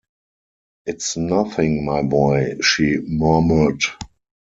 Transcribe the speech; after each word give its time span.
“It’s 0.87 1.15
nothing, 1.15 1.85
my 1.85 2.01
boy,” 2.01 2.55
she 2.63 2.97
murmured. 3.05 3.83